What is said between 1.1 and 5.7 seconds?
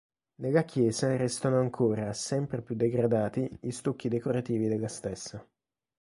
restano ancora, sempre più degradati, gli stucchi decorativi della stessa.